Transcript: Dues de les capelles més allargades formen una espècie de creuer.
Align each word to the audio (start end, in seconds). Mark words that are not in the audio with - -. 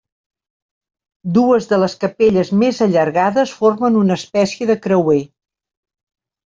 Dues 1.35 1.69
de 1.73 1.79
les 1.83 1.97
capelles 2.05 2.51
més 2.63 2.81
allargades 2.89 3.55
formen 3.61 4.01
una 4.03 4.21
espècie 4.23 4.73
de 4.73 4.83
creuer. 4.89 5.23